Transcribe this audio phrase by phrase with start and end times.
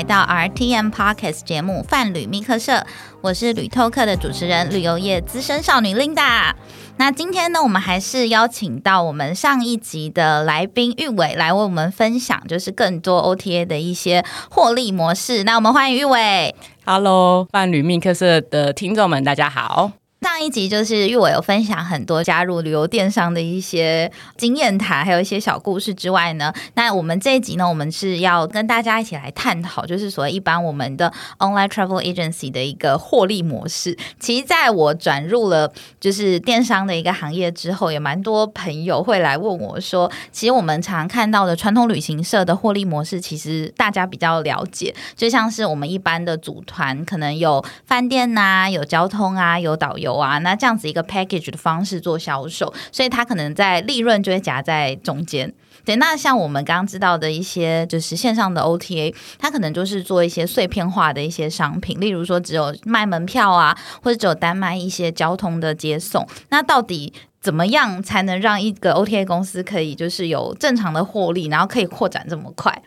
[0.00, 2.72] 来到 RTM Podcast 节目《泛旅密客社》，
[3.20, 6.54] 我是旅透客的主持人，旅游业资深少女 Linda。
[6.96, 15.44] 那今天呢，我们还是邀请到我们上一集的来宾玉伟来为我们分享，就是更多 OTA 的一些获利模式。
[15.44, 16.54] 那我们欢迎玉伟。
[16.86, 19.99] Hello，泛旅密客社的听众们，大家好。
[20.20, 33.96] 上一集就是玉伟有分享很多加入旅游电商的一些经验谈，还有一些小故事之外呢，那我们这一集呢，我们是要跟大家一起来探讨，就是所谓一般我们的 online travel agency 的一个获利模式。
[34.18, 50.09] 其实在我转入了就是电商的一个行业之后，也蛮多朋友会来问我说，其实我们常看到的传统旅行社的获利模式，其实大家比较了解，就像是我们一般的组团，可能有饭店呐，有交通啊，有导游。
[50.16, 55.52] 啊，那这样子一个 package 的方式做销售，所以它可能在利润就会夹在中间。
[55.82, 66.26] 对，那像我们刚刚知道的一些就是线上的 OTA，它可能就是做一些碎片化的一些商品，例如说只有卖门票啊，或者只有单卖一些交通的接送。
[66.50, 72.82] 那到底怎么样才能让一个 OTA 公司可以就是有正常的获利，然后可以扩展这么快？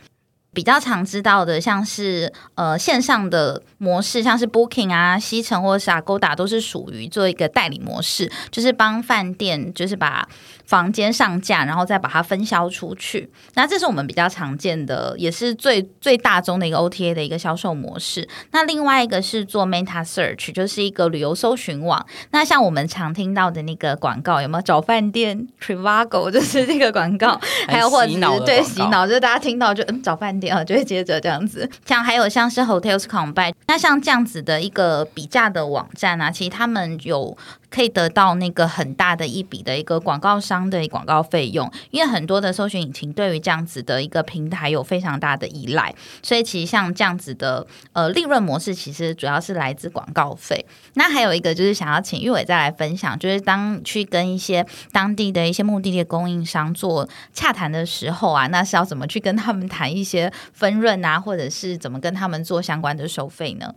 [0.54, 10.28] 比较常知道的，像是呃线上的模式，像是 Booking 啊、西城或者是 Agoda，都是属于做一个代理模式，就是帮饭店，就是把。
[10.66, 13.30] 房间上架，然后再把它分销出去。
[13.54, 18.28] 那这是我们比较常见的，也是最最大宗的一个 OTA 的一个销售模式。
[18.52, 22.04] 那另外一个是做 Meta Search，就是一个旅游搜寻网。
[22.32, 31.70] 那像我们常听到的那个广告，有没有找饭店 Trivago，就是这个广告， 还有或者是对洗脑，就是大家听到就嗯找饭店啊，就会接着这样子。
[31.86, 37.38] 像还有像是 Hotels Combine，那像这样子的一个比价的网站啊，其实他们有。
[37.74, 50.64] 可以得到那个很大的一笔的一个广告商的广告费用，因为很多的搜寻引擎对于这样子的一个平台有非常大的依赖，所以其实像这样子的呃利润模式，其实主要是来自广告费。
[50.94, 63.74] 那还有一个就是想要请玉伟再来分享，就是当去跟一些当地的一些目的地供应商做洽谈的时候啊，那是要怎么去跟他们谈一些分润啊，或者是怎么跟他们做相关的收费呢？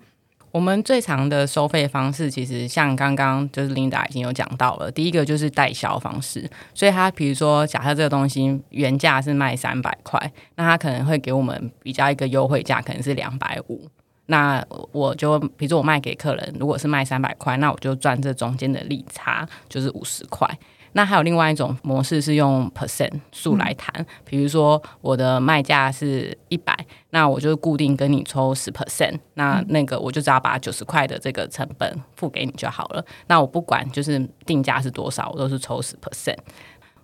[0.57, 4.91] 我们最长的收费方式，其实像刚刚就是 Linda 已经有讲到了。
[4.91, 10.19] 第一个就是代销方式，所以他比如说，假设这个东西原价是卖三百块，
[10.55, 13.87] 那他可能会给我们比较一个优惠价，可能是两百五。
[14.29, 20.49] 那我就比如说我卖给客人，如果是卖三百块，那我就赚这中间的利差，就是五十块。
[20.97, 26.75] 那还有另外一种模式是用 percent 数来谈，比如说我的卖价是一百，
[27.11, 33.05] 那我就固定跟你抽十 percent，那那个我就只要把九十块的这个成本付给你就好了。
[33.27, 36.39] 那我不管就是定价是多少，我都是抽十 percent。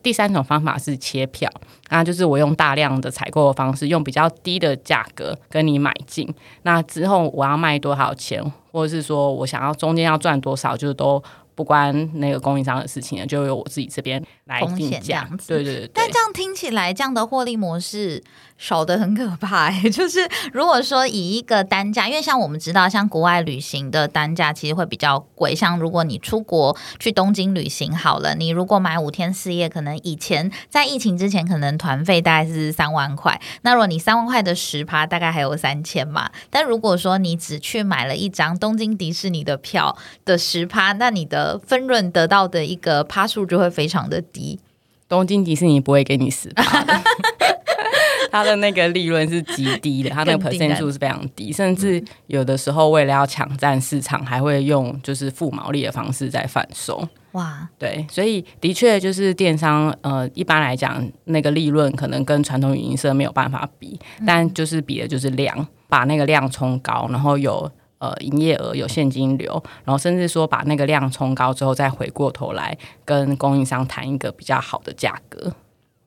[0.02, 1.48] 第三种方法是切票，
[1.90, 6.26] 那就是我用大量的采购的方式，用比较低的价格跟你买进，
[6.62, 8.42] 那之后我要卖多少钱，
[8.72, 11.22] 或者是说我想要中间要赚多少，就是都。
[11.54, 15.28] 不关那个供应商的事情了，就由我自己这边来定价。
[15.46, 15.90] 对对对。
[15.94, 18.22] 但这样听起来，这样的获利模式
[18.58, 19.70] 少的很可怕。
[19.90, 25.54] 就是如果说以一个单价，因为像我们知道，像国外旅行的单价其实会比较贵。
[25.54, 33.40] 像如果你出国去东京旅行好了，你如果买五天四夜，可能以前在疫情之前，可能团费大概是三万块。
[33.62, 36.30] 那如果你三万块的十趴，大概还有三千嘛。
[36.50, 44.58] 但如果说你只去买了一张东京迪士尼的票的十趴，那你的分润得到的一个趴数就会非常的低，
[45.08, 47.02] 东京迪士尼不会给你十趴的，
[48.32, 57.06] 它的那个利润是极低的，它那个 percent 数是非常低，甚至有的时候为了要抢占市场，还会用就是负毛利的方式在贩售。
[57.32, 67.70] 哇，对，所以的确就是电商，呃，一般来讲那个利润可能跟传统运营社没有办法比，但就是比的就是量，把那个量冲高，然后有。
[68.02, 75.54] 呃，营业额有现金流，然后甚至说把那个量冲高之后，再回过头来跟供应商谈一个比较好的价格。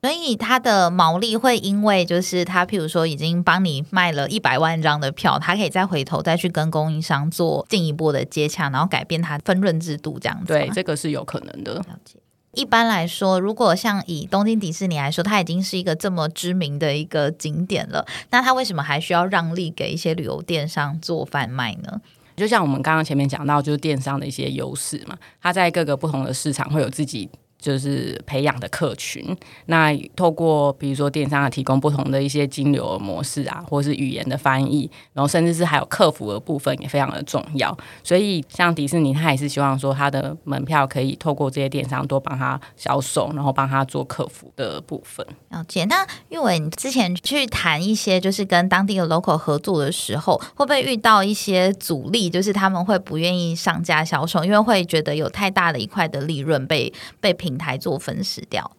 [0.02, 10.52] 所以它的毛利会因为就是他，譬如说已经帮你卖了一百万张的票，他可以再回头再去跟供应商做进一步的接洽，然后改变它分润制度这样子。
[10.52, 11.76] 对，这个是有可能的。
[11.76, 12.18] 了解。
[12.56, 22.00] 一般来说，如果像以东京迪士尼来说，它已经是一个这么知名的一个景点了，那它为什么还需要让利给一些旅游电商做贩卖呢？
[22.34, 27.28] 就像我们刚刚前面讲到，就是电商的一些优势嘛，它在各个不同的市场会有自己
[27.66, 29.36] 就是培养的客群。
[29.66, 37.76] 那透过比如说电商啊，提供不同的一些金流模式啊，或是语言的翻译，然后甚至是还有客服的部分也非常的重要。
[38.04, 45.26] 所以像迪士尼，他也是希望说他的门票可以透过这些电商多帮他销售，然后帮他做客服的部分。
[45.50, 45.84] 了解。
[45.86, 52.30] 那玉伟，你之前去谈一些就是跟当地的 local 合作的时候，会不会遇到一些阻力？
[52.30, 58.70] 就是他们会不愿意上架销售，因为会觉得有太大的一块的利润被被平台做分食掉。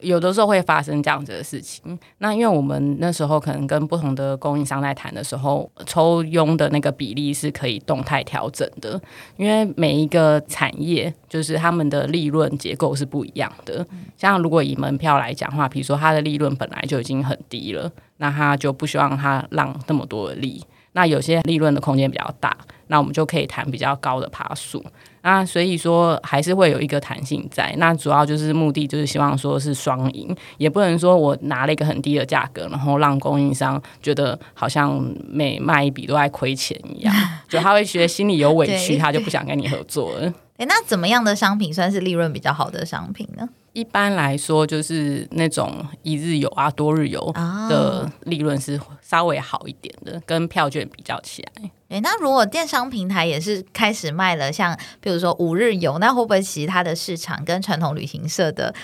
[0.00, 1.98] 有的时候会发生这样子的事情。
[2.18, 9.00] 那因为我们那时候可能跟不同的供应商在谈的时候，抽佣的那个比例是可以动态调整的。
[9.36, 13.84] 因为每一个产业就是他们的利润结构是不一样的。
[14.16, 20.64] 像如果以门票来讲话，比如说它的利润本来就已经很低了，那他就不希望他让那么多的利。
[20.92, 22.56] 那有些利润的空间比较大，
[22.86, 24.84] 那我们就可以谈比较高的爬数。
[25.28, 27.74] 那所以说还是会有一个弹性在。
[27.76, 34.98] 那主要就是目的就是希望说是双赢，也不能说我拿了一个很低的价格，然后让供应商觉得好像
[35.28, 37.14] 每卖一笔都在亏钱一样，
[37.46, 40.32] 就他会觉得心里有委屈，他就不想跟你合作了。
[40.56, 43.46] 哎，那怎么样的商品算是利润比较好的商品呢？
[43.74, 45.72] 一般来说，就是那种
[46.02, 47.32] 一日游啊、多日游
[47.68, 51.70] 的利润是稍微好一点的，跟票券比较起来。
[51.88, 58.74] 对，那如果电商平台也是开始卖了，像比如说五日游，那会不会其他的市场跟传统旅行社的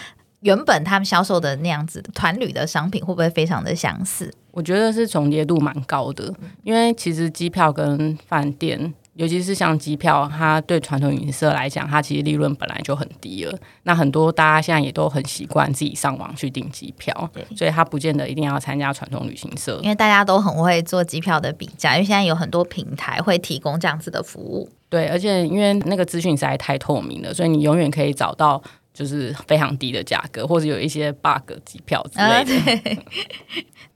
[0.41, 4.33] 原本他们销售的那样子团旅的商品，会不会非常的相似？
[4.53, 8.95] 我觉得是重叠度蛮高的，因为其实机票跟饭店。
[9.14, 13.58] 尤其是像机票，它对传统旅行社来讲，它其实利润本来就很低了。
[13.84, 19.78] 那很多大家现在也都很习惯自己上网去订机票，所以它不见得一定要参加传统旅行社。
[19.82, 24.69] 因为大家都很会做机票的比价，因为现在有很多平台会提供这样子的服务。
[24.88, 28.60] 对，而且因为那个资讯实在太透明了，所以你永远可以找到
[28.93, 33.02] 就是非常低的价格，或者有一些 bug 机票之类的。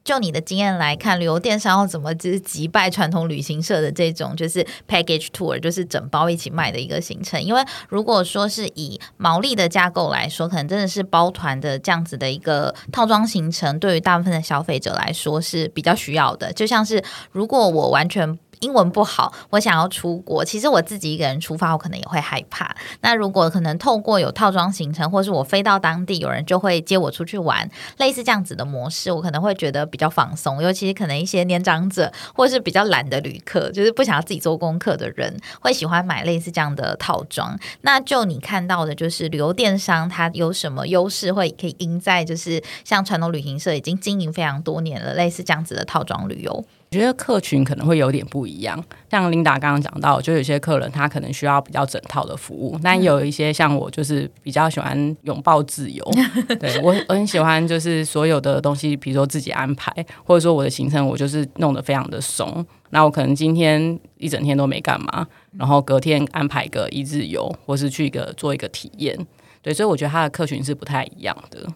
[0.09, 7.39] 就你的经验来看，旅游电商要怎么就是击败传统旅行社的这种就是 package tour，就是整包一起卖的一个行程？
[7.43, 16.51] 因为如果说是以毛利的架构来说，可能真的是包团的这样子的一个套装行程，对于大部分的消费者来说是比较需要的。
[16.55, 18.39] 就像是如果我完全。
[18.61, 20.45] 英文不好，我想要出国。
[20.45, 22.75] 其实我自己一个人出发，我可能也会害怕。
[23.01, 27.69] 那如果可能透过有套装行程，或是我飞到当地，有人就会接我出去玩，
[27.99, 30.63] 类似这样子的模式，我可能会觉得比较放松。
[30.63, 37.59] 尤其是可能一些年长者，或是比较懒的旅客，就是不想要自己做功课的人，会喜欢买类似这样的套装。
[37.83, 46.65] 那就你看到的，就是旅游电商它有什么优势，会可以赢在就是像传统旅行社已经经营非常多年了，类似这样子的套装旅游。
[46.90, 56.02] 我觉得客群可能会有点不一样，像琳达刚刚讲到，就有些客人他可能需要比较整套的服务，但有一些像我就是比较喜欢拥抱自由，
[56.58, 59.93] 对我我很喜欢就是所有的东西，比如说自己安排，
[60.25, 65.26] 或者说我的行程我就是弄得非常的松，那我可能今天一整天都没干嘛，
[65.58, 69.14] 然后隔天安排个一日游，或是去一个做一个体验，
[69.61, 71.67] 对，所以我觉得他的客群是不太一样的。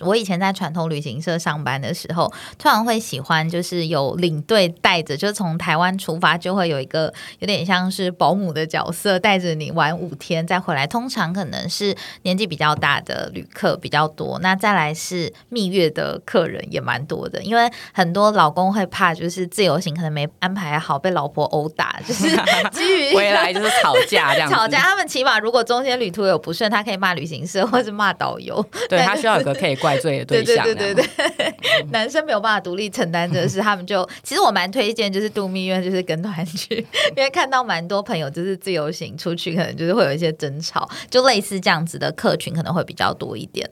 [0.00, 10.86] 我以前在传统旅行社上班的时候，突然会喜欢，就是有领队带着，就从台湾出发，就会有一个有点像是保姆的角色，带着你玩五天再回来。
[10.86, 22.28] 通常可能是年纪比较大的旅客比较多，那再来是蜜月的客人也蛮多的，因为很多老公会怕，就是自由行可能没安排好，被老婆殴打， 就是
[22.70, 24.48] 基于回来就是吵架这样。
[24.48, 28.64] 吵架，他们起码如果中间旅途有不顺，他可以骂旅行社或是骂导游。
[28.88, 30.64] 对他需要有个可以怪罪的对象。
[30.64, 31.54] 对对对对，
[31.90, 36.76] 男生没有办法独立承担这事，他们就其实我蛮推荐，就是度蜜月，就是跟团去，
[37.16, 43.68] 因为看到蛮多朋友就是自由行出去，可能就是会有一些争吵，就类似这样子的客群可能会比较多一点。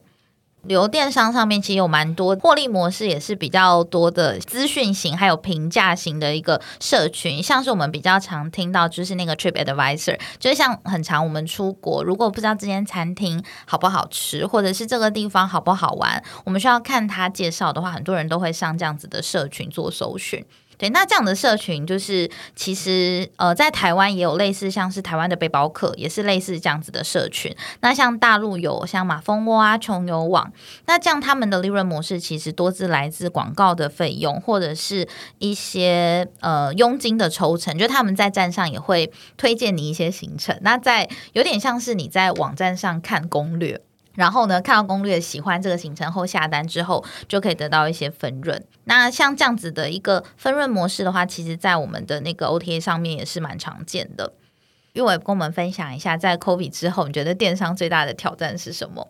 [0.69, 7.43] 旅游电商上面其实有蛮多获利模式，也是比较多的资讯型，还有评价型的一个社群。
[7.43, 20.45] 像是我们比较常听到，就是那个 Trip Advisor，就是像很常我们出国，如果不知道这间餐厅好不好吃，或者是这个地方好不好玩，我们需要看他介绍的话，很多人都会上这样子的社群做搜寻。
[20.79, 27.55] 对，那这样的社群就是其实呃，在台湾也有类似，像是台湾的背包客也是类似这样子的社群。
[27.81, 30.53] 那像大陆有像马蜂窝啊、穷游网，
[30.87, 40.59] 那这样他们的利润模式其实多是来自广告的费用，或者是一些呃佣金的抽成，就他们在站上也会推荐你一些行程。
[40.61, 43.81] 那在有点像是你在网站上看攻略。
[44.17, 48.61] 然后呢，看到攻略喜欢这个行程后下单之后，就可以得到一些分润。
[48.85, 54.33] 那像这样子的一个分润模式的话，其实在我们的那个 OTA 上面也是蛮常见的。
[54.93, 59.07] 因为跟我们分享一下，在 COVID 之后，你觉得电商最大的挑战是什么？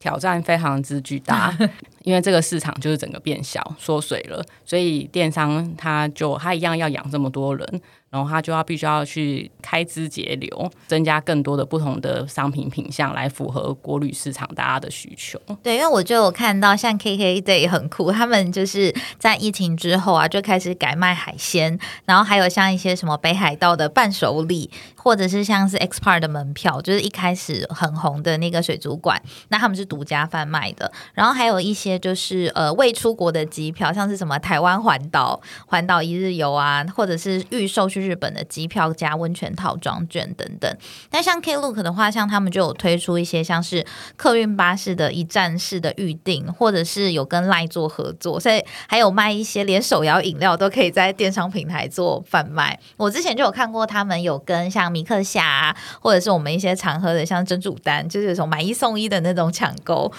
[0.00, 1.56] 挑战非常之巨大，
[2.02, 7.80] 因为这个市场就是整个变小缩水了，所以电商它就它一样要养这么多人。
[8.10, 15.40] 然后他就要必须要去开支节流，增加更多的不同的商品品相来符合国旅市场大家的需求。
[15.62, 30.90] 对，因为我就有看到像 KK Day 很酷，他们就是在疫情之后啊，就开始改卖海鲜，然后还有像一些什么北海道的伴手礼，或者是像是 X Park 的门票，就是一开始很红的那个水族馆，那他们是独家贩卖的。
[31.14, 37.99] 然后还有一些就是呃未出国的机票，像是什么台湾环岛、环岛一日游啊，或者是预售去。
[38.00, 40.76] 日本的机票加温泉套装券等等，
[41.10, 52.78] 那像 Klook 的话，像他们就有推出一些像是客运巴士的一站式的预订，或者是有跟赖做合作，所以还有卖一些连手摇饮料都可以在电商平台做贩卖。
[52.96, 60.10] 我之前就有看过他们有跟像米克夏啊，或者是我们一些常喝的像珍珠丹，就是有种买一送一的那种抢购。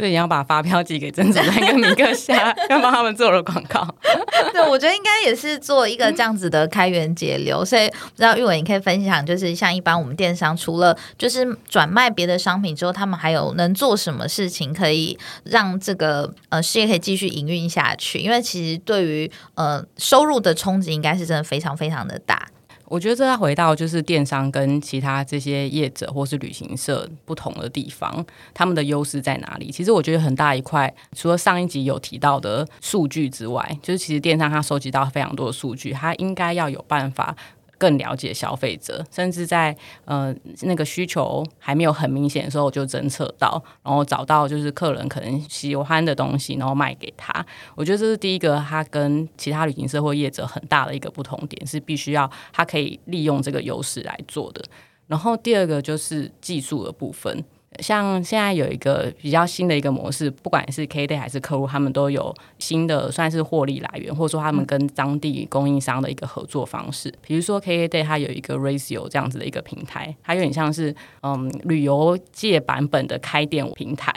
[0.00, 3.86] 所以你要把发票寄给曾主任跟米克夏， 要帮他们做了广告。
[4.50, 7.62] 对，我觉得应该也是做一个这样子的开源节流。
[7.62, 18.20] 所以不知道玉伟，你可以分享，就是像一般我们电商除了就是转卖别的商品之后，他们还有能做什么事情可以让这个呃事业可以继续营运下去？
[18.20, 22.48] 因为其实对于呃收入的冲击，应该是真的非常非常的大。
[22.90, 29.70] 我觉得这要回到就是电商跟其他这些业者或是旅行社不同的地方，他们的优势在哪里？
[29.70, 37.36] 其实我觉得很大一块，除了上一集有提到的数据之外，就是其实电商它收集到非常多的数据，它应该要有办法。
[37.80, 47.44] 更了解消费者，甚至在呃那个需求还没有很明显的时候，就侦测到，然后找到就是客人可能喜欢的东西，然后卖给他。
[47.74, 54.62] 我觉得这是第一个，他跟其他旅行社或业者很大的一个不同点，是必须要他可以利用这个优势来做的。
[55.06, 57.42] 然后第二个就是技术的部分。
[57.78, 67.14] 像现在有一个比较新的一个模式，不管是 K Day 还是客户，他们都有新的算是获利来源，或者说他们跟当地供应商的一个合作方式。
[67.22, 74.12] 比如说 K Day 它有一个 Ratio 这样子的一个平台，它有点像是嗯旅游界版本的开店平台。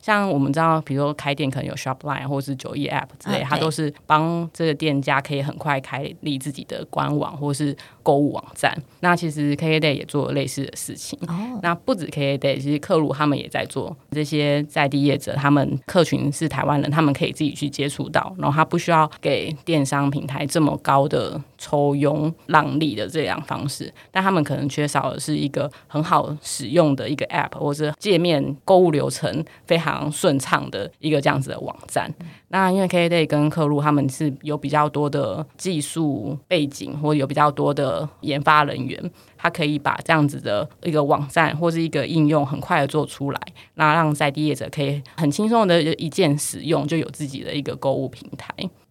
[0.00, 8.76] 像我们知道，比如说开店可能有 Shopline 或者是九亿 App 之类，它都是帮这个店家可以很快开立自己的官网或是购物网站。
[9.00, 11.18] 那其实 K Day 也做类似的事情。
[11.62, 32.12] 那不止 K Day，其实客客路他们也在做这些在地业者，他们客群是台湾人，他们可以自己去接触到，然后他不需要给电商平台这么高的抽佣让利的这样方式，但他们可能缺少的是一个很好使用的一个 App 或者界面购物流程非常顺畅的一个这样子的网站。
[32.48, 39.10] 那因为 K Day 跟客路他们是有比较多的技术背景，或有比较多的研发人员。
[39.38, 43.40] 他可以把这样子的一个网站或是一个应用很快的做出来，
[43.74, 48.48] 那让在地业者可以很轻松的一键使用，就有自己的一个购物平台。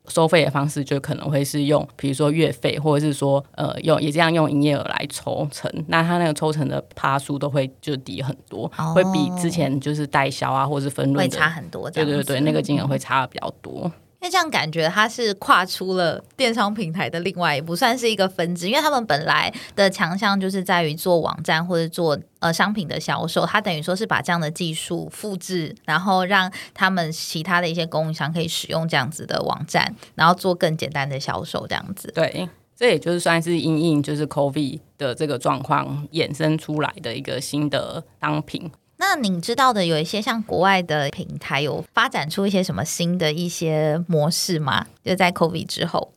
[0.07, 5.71] 收费的方式就可能会是用，比如说月费，或者是说呃用也这样用营业额来抽成。
[5.87, 11.89] 那他那个抽成的趴数都会就低很多，会比之前就是代销啊或者是分润会差很多。
[11.89, 13.91] 对对对，那个金额会差的比较多。
[14.21, 18.69] 因为这样感觉它是跨出了电商平台的另外一步，算是一个分支。
[18.69, 32.11] 因为他们本来的强项就是在于做网站或者做呃商品的销售，它等于说是把这样的技术复制，然后让他们其他的一些供应商可以使用这样子的网站，然后做更简单的销售这样子。
[32.13, 38.71] 对，这也就是算是因应就是 COVID 的这个状况衍生出来的一个新的商品。
[39.01, 44.85] 那你知道的有一些像国外的平台有发展出一些什么新的一些模式吗？
[45.03, 46.13] 就在 COVID 之后，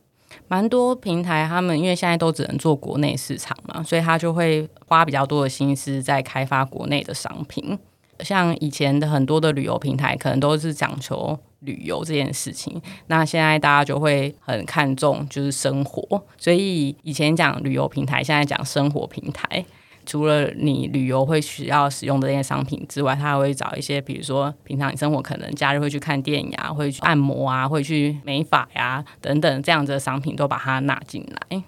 [0.47, 7.77] 蛮多平台他们因为现在都只能做国内市场嘛，所以他就会花比较多的心思在开发国内的商品。
[8.19, 19.65] 像以前的很多的旅游平台，可能都是讲求旅游这件事情，那现在大家就会很看重就是生活，所以以前讲旅游平台，现在讲生活平台。
[20.05, 31.63] 除了你旅游会需要使用的那些商品之外，他还会找一些，比如说平常你生活可能假日会去看电影啊，会去按摩啊，会去美发呀等等这样子的商品，都把它纳进来。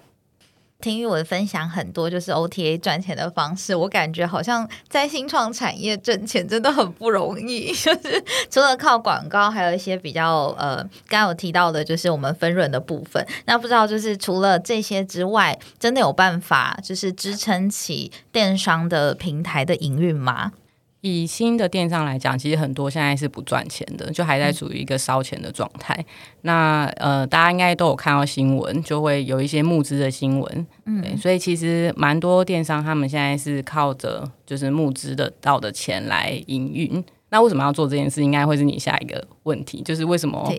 [0.80, 7.72] 听玉文分享很多就是 OTA 赚钱的方式，我感觉好像在新创产业挣钱真的很不容易。
[7.74, 10.76] 就是除了靠广告，还有一些比较呃，
[11.08, 13.26] 刚刚有提到的，就是我们分润的部分。
[13.46, 20.52] 那不知道就是除了这些之外，真的有办法就是支撑起电商的平台的营运吗？
[21.00, 26.04] 以新的电商来讲，其实很多现在是不赚钱的，就还在处于一个烧钱的状态。
[26.42, 30.66] 那呃，大家应该都有看到新闻，就会有一些募资的新闻。
[30.86, 37.04] 嗯，所以其实蛮多电商他们现在是靠着就是募资的到的钱来营运。
[37.30, 38.22] 那为什么要做这件事？
[38.22, 40.52] 应该会是你下一个问题，就是为什么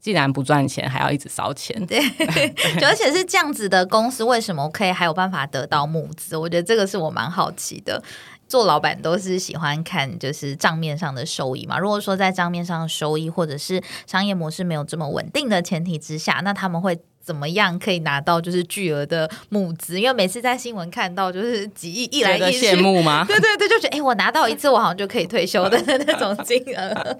[0.00, 1.84] 既然不赚钱，还要一直烧钱？
[1.86, 2.00] 对，
[2.78, 6.36] 就而且是这样子的公司，为什么可以还有办法得到募资？
[6.36, 8.02] 我觉得这个是我蛮好奇的。
[8.48, 11.78] 做老板都是喜欢看就是账面上的收益嘛。
[11.78, 20.00] 如果说在账面上的收益或者是商业模式没有这么稳定的前提之下，那他们会怎么样可以拿到就是巨额的募资？
[20.00, 23.24] 因为每次在新闻看到就是几亿一来一去，羡慕吗？
[23.26, 27.18] 对对对，就觉得哎、我拿到一次我好像就可以退休的那种金额。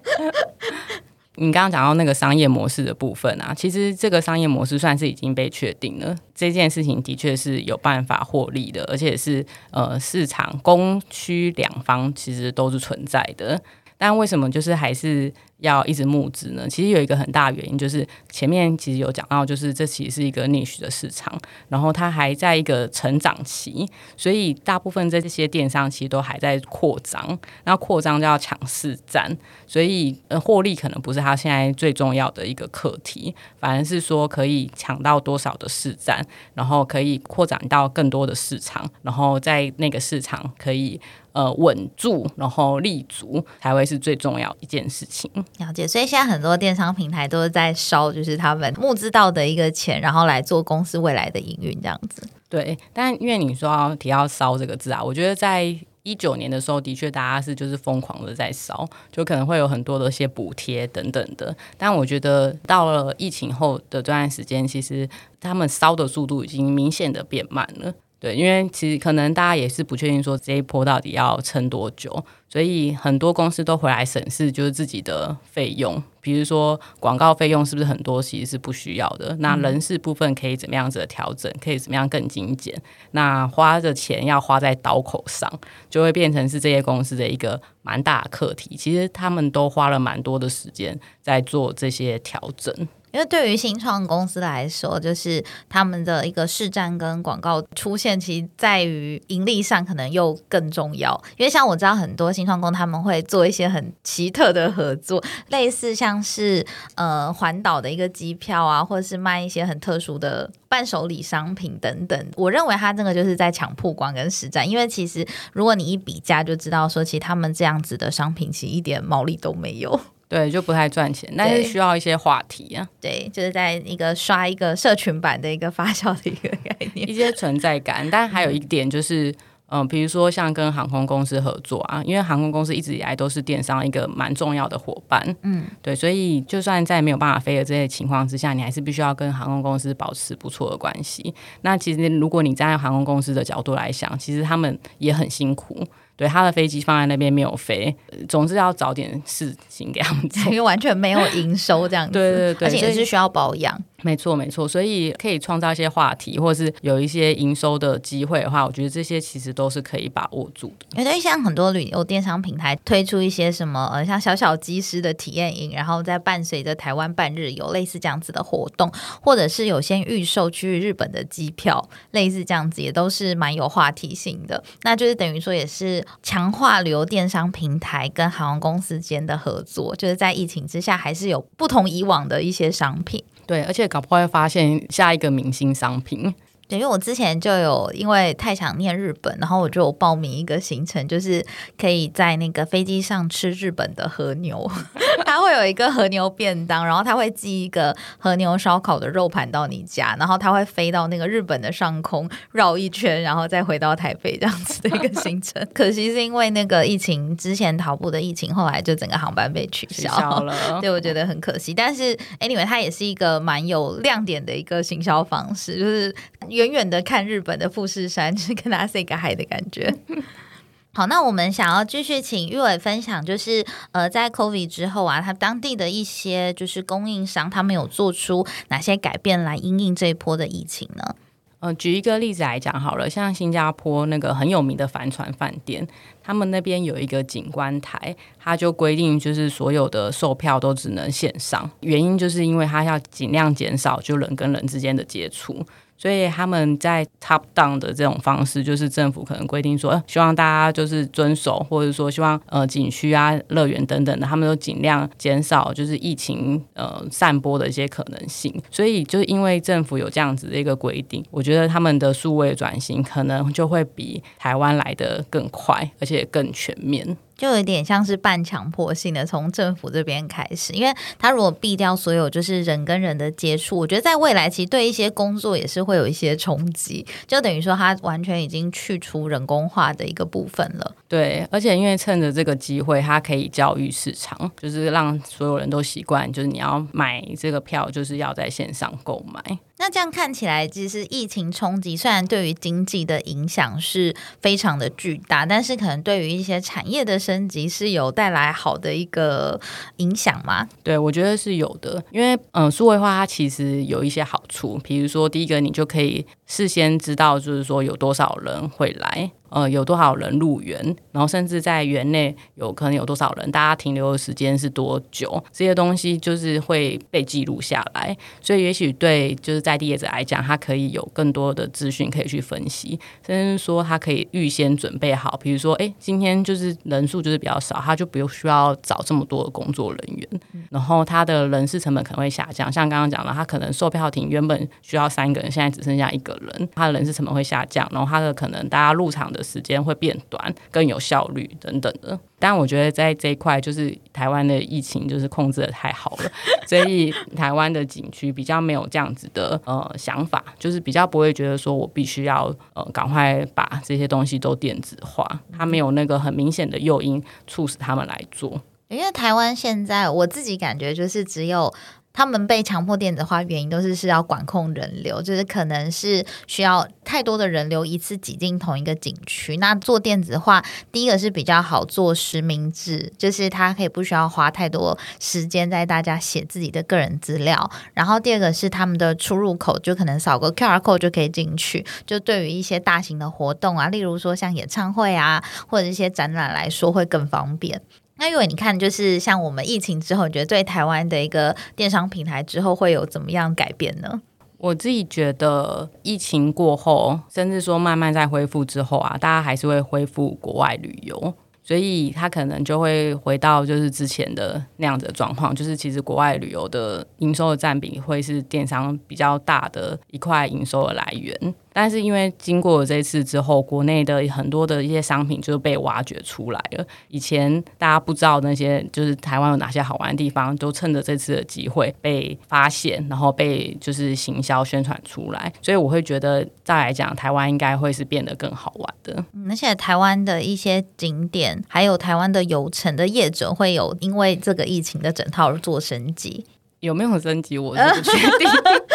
[1.37, 6.17] 你刚刚讲到那个商业模式的部分啊，其实这个商业模式算是已经被确定了。
[6.35, 13.63] 这件事情的确是有办法获利的，而且是呃市场供需两方其实都是存在的。
[13.99, 16.69] 但为什么就是还是要一直募资呢？
[16.69, 21.33] 其实有一个很大原因，就是前面其实有讲到，就是这其实是一个 niche 的市场，
[21.69, 27.39] 然后它还在一个成长期，所以大部分这些电商其实都还在扩张。
[27.65, 29.35] 那扩张就要抢市占，
[29.67, 41.01] 所以呃获利可能不是它现在最重要的一个课题，反而是说可以抢到多少的市占，然后可以扩展到更多的市场，然后在那个市场可以。
[41.37, 45.31] 呃，稳住，然后立足，才会是最重要一件事情。
[45.59, 52.23] 了解，所以现在很多电商平台都是在烧，就是他们募资到的一个钱，然后来做公司未来的营运这样子。
[52.49, 61.57] 对，但因为你说要提到“烧”这个字啊，我觉得在一九年的时候，的确大家是就是疯狂的在烧，就可能会有很多的一些补贴等等的。
[61.77, 65.09] 但我觉得到了疫情后的这段时间，其实
[65.41, 67.93] 他们烧的速度已经明显的变慢了。
[68.27, 82.75] 对，因为其实可能大家也是不确定说这一波到底要撑多久，所以很多公司都回来审视就是自己的费用，比如说广告费用是不是很多其实是不需要的，那人事部分可以怎么样子的调整，可以怎么样更精简，
[83.13, 85.49] 那花的钱要花在刀口上，
[85.89, 88.75] 就会变成是这些公司的一个蛮大的课题。
[88.77, 92.75] 其实他们都花了蛮多的时间在做这些调整。
[93.17, 101.19] 因为对于新创公司来说，就是他们的一个市占跟广告出现，其实在于盈利上可能又更重要。
[101.39, 106.63] 因为像我知道很多新创公他们会做一些很奇特的合作，类似像是
[106.97, 112.27] 呃环岛的一个机票啊，或者是卖一些很特殊的伴手礼商品等等。
[112.37, 119.99] 我认为他这个就是在抢曝光跟实战，因为其实如果你一比价就知道说，其实他们这样子的商品其实一点毛利都没有。
[120.29, 128.09] 对，就不太赚钱，但是需要一些话题啊，对，就是在一个刷一个社群版的一个发酵的一个概念，一些存在感。
[128.11, 129.33] 但还有一点就是，
[129.69, 141.33] 嗯、比如说像跟航空公司合作啊，因为航空公司一直以来都是电商一个蛮重要的伙伴，嗯，对，所以就算在没有办法飞的这些情况之下，你还是必须要跟航空公司保持不错的关系。
[141.63, 145.87] 那其实如果你站在航空公司的角度来想，其实他们也很辛苦。
[146.17, 150.53] 对，他的飞机放在那边没有飞，呃总之要找点事情给他们做因。
[150.57, 153.79] 为完全没有营收这样子，对对对而且也是需要保养。
[154.03, 161.01] 没错，没错，所以可以创造一些话题，或者是有一些营收的机会的话，我觉得这些其实都是可以把握住的。
[161.01, 174.63] 因为像很多旅游电商平台推出一些什么呃，像小小机师的体验营，然后再伴随着台湾半日游类似这样子的活动，或者是有些预售去日本的机票，类似这样子也都是蛮有话题性的。
[174.83, 183.25] 那就是等于说也是强化旅游电商平台跟航空公司间的合作，就是在疫情之下还是有不同以往的一些商品。
[183.47, 186.35] 对，而且搞不好会发现下一个明星商品。
[186.69, 191.45] 对，因为我之前就有因为太想念日本，然后我就有报名一个行程，就是
[191.79, 194.69] 可以在那个飞机上吃日本的和牛，
[195.25, 205.65] 它会有一个和牛便当，然后它会寄一个和牛烧烤的肉盘到你家，然后它会飞到那个日本的上空绕一圈，然后再回到台北这样子的一个行程。
[205.73, 211.73] 可惜是因为那个疫情之前逃步的疫情，后来就整个航班被取消了，对，我觉得很可惜。
[211.73, 216.15] 但是，anyway，它也是一个蛮有亮点的一个行销方式，就是
[216.57, 219.95] 远远的看日本的富士山，就 是跟大家 say 个 hi 的感觉。
[220.95, 231.15] 好，那我们想要继续请玉伟分享，就是呃，在 COVID 之后啊，他当地的一些就是供应商，他们有做出哪些改变来应应这一波的疫情呢？
[231.61, 235.87] 呃，举一个例子来讲好了，像新加坡那个很有名的帆船饭店，
[236.23, 245.63] 他们那边有一个景观台，它就规定就是所有的售票都只能线上，原因就是因为它要尽量减少就人跟人之间的接触。
[245.99, 258.55] 所以他们在 top down 的这种方式，就是政府可能规定说，呃希望大家就是遵守，或者说希望呃景区啊、乐园等等的，他们都尽量减少就是疫情呃散播的一些可能性。
[258.71, 267.17] 所以就是因为政府有这样子的一个规定，我觉得他们的数位转型可能就会比台湾来的更快，而且更全面。
[267.37, 280.95] 就有点像是半强迫性的从政府这边开始，因为他如果避掉所有就是人跟人的接触，我觉得在未来其实对一些工作也是会有一些冲击，就等于说他完全已经去除人工化的一个部分了。
[281.09, 289.59] 对，而且因为趁着这个机会，它可以教育市场，就是让所有人都习惯，就是你要买这个票，就是要在线上购买。
[289.79, 299.61] 那这样看起来，其实疫情冲击虽然对于经济的影响是非常的巨大，但是可能对于一些产业的升级是有带来好的一个
[299.99, 300.67] 影响吗？
[300.83, 309.31] 对，我觉得是有的，因为嗯，数位化它其实有一些好处，比如说第一个，你就可以事先知道，就是说有多少人会来。
[309.49, 310.77] 呃，有多少人入园，
[311.13, 318.15] 然后甚至在园内有可能有多少人，大家停留的时间是多久，这些东西就是会被记录下来。
[318.41, 330.29] 所以，也许对就是在地业者来讲，他可以有更多的资讯可以去分析，甚至说他可以预先准备好，比如说，哎，今天就是人数就是比较少，他就不用需要找这么多的工作人员，
[330.71, 332.71] 然后他的人事成本可能会下降。
[332.71, 339.43] 像刚刚讲的，他可能售票亭原本需要三个人，现在只剩下一个人，他的人事成本会下降，然后他的可能大家入场的。
[339.47, 342.19] 时间会变短，更有效率等等的。
[342.37, 346.31] 但我觉得在这一块，就是台湾的疫情就是控制的太好了，
[346.67, 355.25] 所以台湾的景区比较没有这样子的呃想法，就是比较不会觉得说我必须要呃赶快把这些东西都电子化，
[355.57, 358.61] 它没有那个很明显的诱因促使他们来做。
[358.89, 361.73] 因为台湾现在我自己感觉就是只有。
[362.19, 369.59] 他们被强迫电子化，原因都是是要管控人流，就是可能是需要太多的人流一次挤进同一个景区。
[369.59, 377.71] 那做电子化，第一个是比较好做实名制，就是它可以不需要花太多时间在大家写自己的个人资料。
[377.93, 381.85] 然后第二个是他们的出入口，就可能扫个 QR code 就可以进去。
[382.07, 387.83] 就对于一些大型的活动啊，例如说像演唱会啊，或者一些展览来说，会更方便。
[388.19, 394.23] 那因为你看，就是像我们疫情之后，你觉得对台湾的一个电商平台之后会有怎么样改变呢？
[394.59, 411.55] 我自己觉得，疫情过后，甚至说慢慢在恢复之后啊，大家还是会恢复国外旅游，所以他可能就会回到就是之前的那样子的状况，就是其实国外旅游的营收的占比会是电商比较大的一块营收的来源。
[411.79, 416.83] 但是因为经过这次之后，国内的很多的一些商品就是被挖掘出来了。
[417.09, 425.53] 以前大家不知道那些就是台湾有哪些好玩的地方，都趁着这次的机会被发现，然后被就是行销宣传出来。
[425.61, 429.23] 所以我会觉得再来讲，台湾应该会是变得更好玩的。
[429.47, 436.47] 而且台湾的一些景点，还有台湾的游程的业者，会有因为这个疫情的整套而做升级。
[436.81, 437.59] 有没有升级？
[437.59, 438.49] 我是不确定。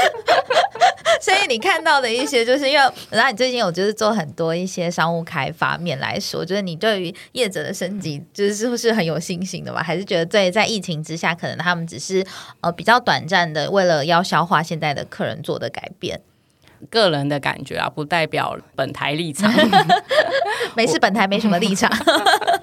[1.24, 9.84] 所以你看到的一些，就是因为然后你最近有就是做很多一些商务开发面来说，就是你对于业者的升级，就是是不是很有信心的吧？
[9.84, 12.26] 还是觉得在在疫情之下，可能他们只是
[12.62, 16.20] 呃比较短暂的，为了要消化现在的客人做的改变？
[16.90, 19.54] 个人的感觉啊，不代表本台立场。
[20.76, 21.92] 没事，本台没什么立场。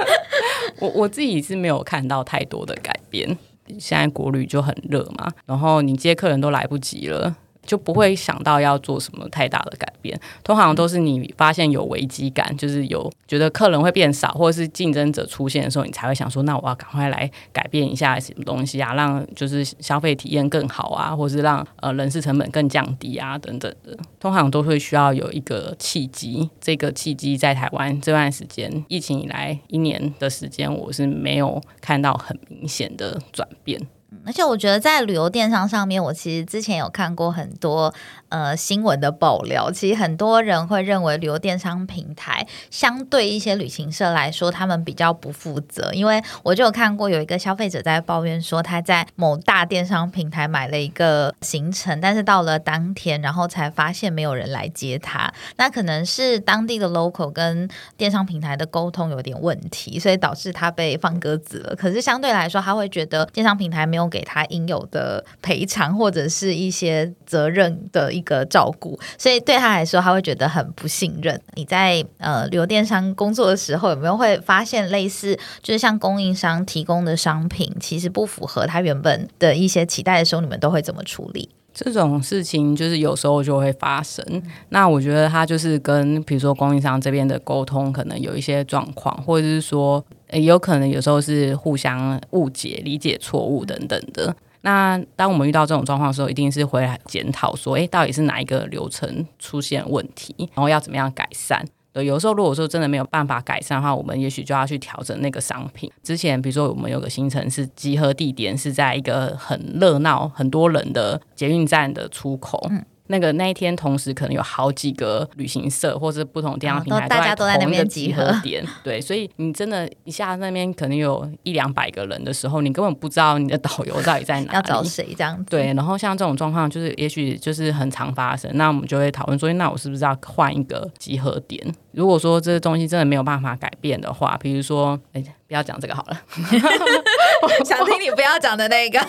[0.81, 3.39] 我我自己是没有看到太多的改变。
[3.79, 7.37] 现在国旅就很热嘛，然后你接客人都来不及了。
[7.69, 26.49] 就不会想到要做什么太大的改变，通常都是你发现有危机感，就是有觉得客人会变少，或者是竞争者出现的时候，你才会想说，那我要赶快来改变一下什么东西啊，让就是消费体验更好啊，或是让呃人事成本更降低啊等等的，通常都会需要有一个契机。
[26.59, 33.79] 这个契机在台湾这段时间疫情以来一年的时间，我是没有看到很明显的转变。
[34.25, 37.93] 而且我觉得在旅游电商上面，我其实之前有看过很多
[38.29, 39.71] 呃新闻的爆料。
[39.71, 45.91] 其实很多人会认为旅游电商平台相对一些旅行社来说，他们比较不负责。
[45.93, 55.33] 因为我就有看过有一个消费者在抱怨说，他在某大电商平台买了一个行程，但是到了当天，然后才发现没有人来接他。
[55.57, 61.75] 那可能是当地的 local 跟电商平台的沟通有点问题，所以导致他被放鸽子了。
[61.75, 71.41] 可是相对来说，他会觉得电商平台没有给他应有的赔偿或者是一些责任的一个照顾，所以对他来说，他会觉得很不信任。
[71.55, 81.49] 你在呃旅游电商工作的时候，有没有会发现类似，就是像供应商提供的商品，其实不符合他原本的一些期待的时候，你们都会怎么处理？
[81.73, 84.25] 这种事情就是有时候就会发生。
[84.71, 90.05] 那我觉得他就是跟比如说供应商这边的沟通可能有一些状况，或者是说。
[90.31, 94.37] 也有可能有时候是互相误解、理解错误等等的。
[94.69, 101.65] 那当我们遇到这种状况的时候，一定是回来检讨说，哎，到底是哪一个流程出现问题，然后要怎么样改善。
[101.91, 105.91] 对，有时候如果说真的没有办法改善的话，我们也许就要去调整那个商品。
[106.03, 112.71] 之前比如说我们有个行程是集合地点是在一个很热闹、很多人的捷运站的出口。
[113.09, 125.43] 那个那一天，同时可能有好几个旅行社或者不同电商平台大家都在那边集合点，对，所以你真的一下那边可能有一两百个人的时候，你根本不知道你的导游到底在哪，要找谁这样。
[125.49, 131.75] 对，然后像这种状况，就是也许就是很常发生，那我们就会讨论说，那我是不是要换一个集合点？
[131.99, 136.23] 如果说这个东西真的没有办法改变的话，比如说，哎，不要讲这个好了，
[137.67, 139.01] 想听你不要讲的那个，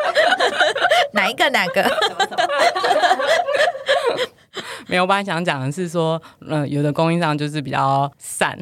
[1.12, 1.50] 哪一个？
[1.50, 1.84] 哪个？
[4.88, 8.58] 没有，我本来想讲的是说，嗯，有的供应商就是比较散，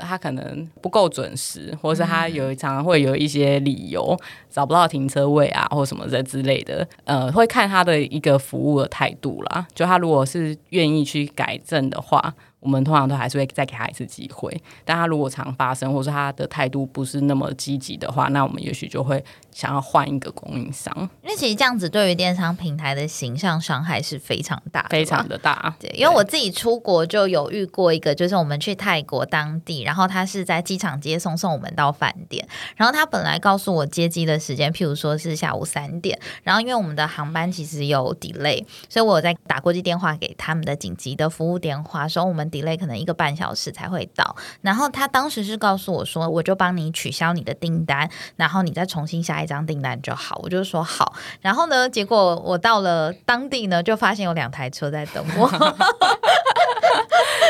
[0.00, 4.18] 他可能不够准时，或是他有常常会有一些理由
[4.50, 6.86] 找不到停车位啊，或什么的之类的。
[7.04, 9.66] 呃，会看他的一个服务的态度啦。
[9.74, 12.34] 就他如果是愿意去改正的话。
[12.62, 20.94] 我们通常都还是会再给他一次机会，但他如果常发生，或是他的态度不是那么积极的话，那我们也许就会想要换一个供应商。
[21.22, 25.74] 因为其实这样子对于电商平台的形象伤害是非常大，非常的大。
[25.80, 42.50] 对，因为我自己出国就有遇过一个，就是我们去泰国当地，然后他是在机场接送送我们到饭店，然后他本来告诉我接机的时间，譬如说是下午三点，然后因为我们的航班其实有 delay，所以我在打国际电话给他们的紧急的服务电话，说我们。
[42.50, 50.40] delay 可能一个半小时才会到，然后他当时是告诉我说，我就帮你取消你的订单，然后你再重新下一张订单就好。
[50.42, 55.48] 我就说好，然后呢，结果我到了当地呢，就发现有两台车在等我。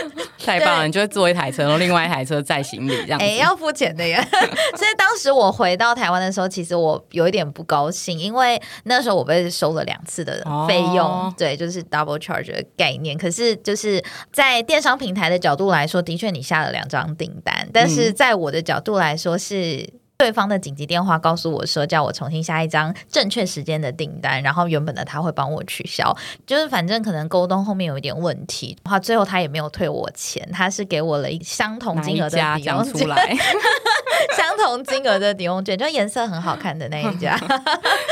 [0.45, 0.87] 太棒了！
[0.87, 3.21] 你就会坐一台车，然后另外一台车载行李，这样。
[3.21, 4.21] 哎，要付钱的呀。
[4.77, 13.17] 所以当时我回到台湾的时候，其实我有一点不高兴，因为那时候我被收了两次的费用，对，就是 double charge 的概念。
[13.17, 20.00] 可是就是在电商平台的角度来说，的确你下了两张订单，但是在我的角度来说是。
[20.21, 26.15] 对方的紧急电话告诉我说，叫我重新下一张正确时间的订单，然后原本的他会帮我取消，
[26.47, 33.35] 就是反正可能沟通后面有一点问题，然后最后他也没有退我钱，他是给我了一 相同金额的抵用出来。
[34.37, 37.39] 相同金额的抵用券，就颜色很好看的那一家，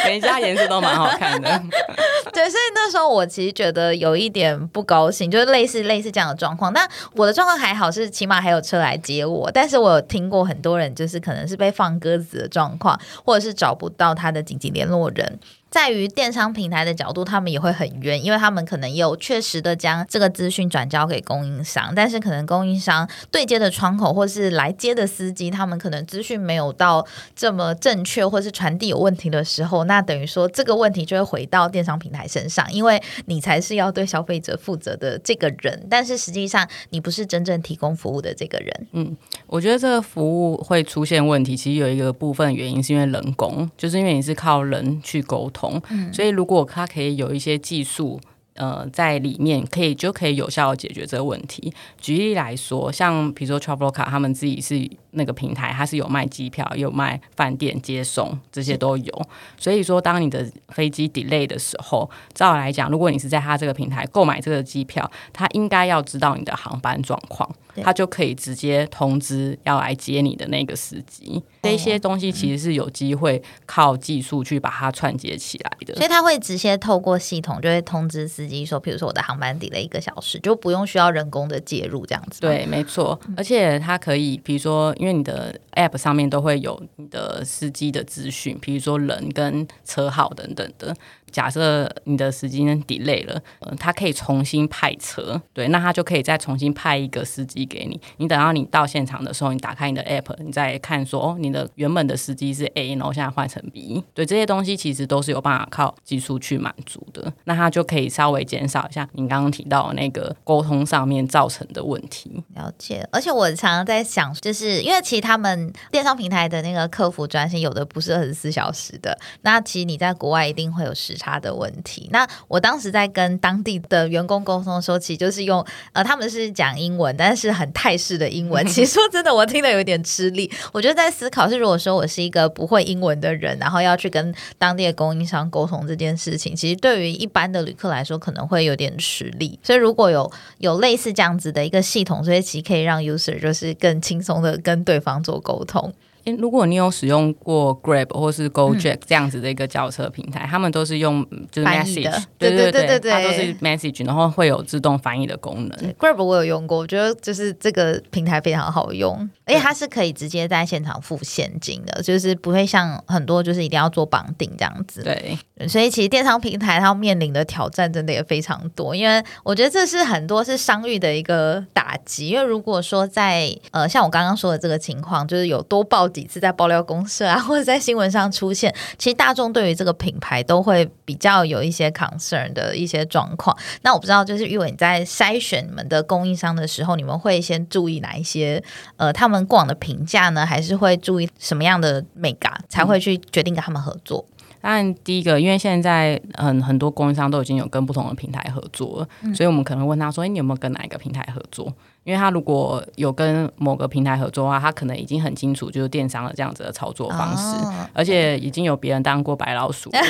[0.06, 1.62] 每一家颜色都蛮好看的。
[2.32, 6.72] 对，所以那时候我其实觉得有一点不高兴，就是类似类似这样的状况。
[6.72, 9.50] 那我的状况还好，是起码还有车来接我。
[9.52, 15.38] 但是我有听过很多人，就是可能是被放鸽子的状况，或者是找不到他的紧急联络人。
[15.78, 38.86] 在于电商平台的角度，他们也会很冤，因为他们可能有确实的将这个资讯转交给供应商，但是可能供应商对接的窗口或是来接的司机，他们可能资讯没有到这么正确，或是传递有问题的时候，那等于说这个问题就会回到电商平台身上，因为你才是要对消费者负责的这个人，但是实际上你不是真正提供服务的这个人。
[38.94, 45.67] 嗯，我觉得这个服务会出现问题，其实有一个部分原因是因为人工，就是因为你是靠人去沟通。
[46.12, 48.20] 所以，如果他可以有一些技术，
[48.58, 51.72] 呃，在里面可以就可以有效的解决这个问题。
[51.98, 54.88] 举例来说，像比如说 Traveloka，他们自己是。
[55.12, 59.28] 那个平台它是有卖机票，有卖饭店接送，这些都有。
[59.56, 67.50] 所以说，当你的飞机 delay 的时候，照来讲，如果你是在他这个平台购买这个机票，他应该要知道你的航班状况，
[67.82, 71.42] 他就可以直接通知要来接你的那个司机。
[71.62, 75.94] 这些东西其实是有机会靠技术去把它串接起来的。
[75.94, 82.40] 所以他会直接透过系统就会通知司机说，比如说我的航班 delay 一个小时，就不用需要人工的介入这样子。
[82.40, 83.20] 对，没错。
[83.36, 84.78] 而且它可以，比如说。
[84.98, 90.94] 因为你的 App 上面都会有你的司机的资讯，比如说人跟车号等等的。
[91.30, 98.00] 假设你的司机 delay 了，呃，他可以重新派车，对，那他就可以再重新派一个司机给你。
[98.16, 107.32] 你等到你到现场的时候，你打开你的 app，你再看说，哦，你的原本的司机是 A，然后现在换成 B，对，这些东西其实都是有办法靠技术去满足的。
[107.44, 112.42] 那他就可以稍微减少一下你刚刚提到的那个沟通上面造成的问题。
[112.54, 121.17] 了解，而且我常常在想，就是因为其实他们电商平台的那个客服专线有的不是二十四小时的，那其实你在国外一定会有时。
[121.18, 122.08] 差的问题。
[122.12, 128.64] 那我当时在跟当地的员工沟通的时候，其实就是用呃，他们是讲英文，但是很泰式的英文。
[128.68, 130.50] 其实说真的，我听得有点吃力。
[130.72, 139.58] 我觉得在思考是，如果说我是一个不会英文的人，然后要去跟当地的供应商沟通这件事情，其实对于一般的旅客来说，可能会有点吃力。
[139.62, 145.92] 所以如果有有类似这样子的一个系统，所以其实可以让 user 就是更轻松的跟对方做沟通。
[146.24, 155.94] 诶，如果你有使用过 Grab 或是 GoJack 这样子的一个轿车平台，他们都是用就是 message，对对对对对它都是 message，然后会有自动翻译的功能。
[155.98, 165.02] Grab 我有用过，我觉得就是这个平台非常好用，而且它是可以直接在现场付现金的，就是不会像很多就是一定要做绑定这样子。
[165.02, 172.28] 对，所以其实电商平台它面临的挑战真的也非常多，因为我觉得这是很多是商誉的一个打击。
[172.28, 183.56] 因为如果说在呃像我刚刚说的这个情况，就是有多报几次在爆料公社啊， 或者在新闻上出现，其实大众对于这个品牌都会比较有一些 concern 的一些状况。
[183.82, 188.62] 那我不知道，就是玉伟你在筛选你们的供应商的时候，你们会先注意哪一些
[188.96, 190.44] 呃他们过往的评价呢？
[190.44, 194.24] 还是会注意什么样的美感才会去决定跟他们合作？
[194.60, 201.72] 当然，第一个，因为现在很很多供应商都已经有跟不同的平台合作了，所以我们可能问他说：“哎、你有没有跟哪一个平台合作？”
[202.08, 210.00] 因为他如果有跟某个平台合作的话，他可能已经很清楚就是电商的这样子的操作方式，哦而且已经有别人当过白老鼠， 对，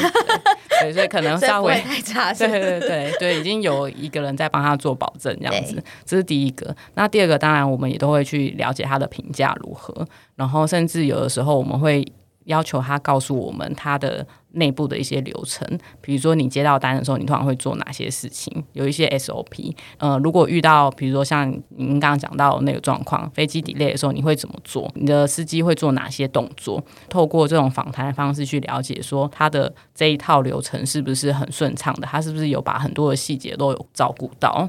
[0.81, 1.75] 对所以可能稍微。
[1.81, 6.73] 太差，对对对对，已经有一个人在帮他做保证，这样子，这是第一个。
[6.95, 10.07] 那第二个，当然我们也都会去了解他的评价如何，
[10.37, 12.07] 然后甚至有的时候我们会
[12.45, 14.25] 要求他告诉我们他的
[14.59, 15.67] 内部的一些流程，
[16.01, 19.75] 比如说你接到单的时候，你通常会做哪些事情，有一些 SOP。
[19.97, 24.91] 呃，如果遇到比如说像您刚刚讲到那个状况，飞机 delay 的时候，你会怎么做？
[24.95, 26.83] 你的司机会做哪些动作？
[27.09, 34.69] 透过这种访谈的方式去了解，说他的这一套流程是不是很顺畅的，他是不是有把很多的细节都有照顾到。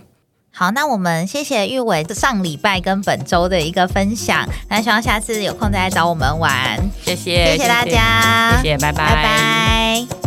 [0.60, 8.91] 好，那我们谢谢玉伟上礼拜跟本周的一个分享，那希望下次有空再来找我们玩，谢谢，谢谢大家，谢谢，拜。
[8.91, 10.18] 拜拜